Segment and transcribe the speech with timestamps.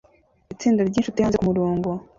[0.53, 1.89] Itsinda ryinshuti hanze kumurongo